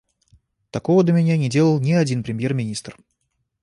[0.71, 2.97] Такого до меня не делал ни один премьер-министр.